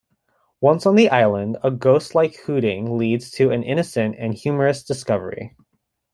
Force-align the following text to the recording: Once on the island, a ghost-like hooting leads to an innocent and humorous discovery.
Once 0.61 0.87
on 0.87 0.95
the 0.95 1.09
island, 1.09 1.57
a 1.63 1.69
ghost-like 1.69 2.35
hooting 2.45 2.97
leads 2.97 3.29
to 3.29 3.51
an 3.51 3.61
innocent 3.61 4.15
and 4.17 4.33
humorous 4.33 4.81
discovery. 4.81 5.55